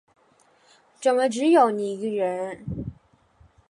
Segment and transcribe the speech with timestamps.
[0.99, 2.65] 怎么只有你一个人